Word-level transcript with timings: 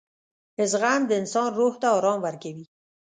•زغم 0.71 1.01
د 1.07 1.11
انسان 1.21 1.49
روح 1.59 1.73
ته 1.81 1.87
آرام 1.97 2.19
ورکوي. 2.27 2.65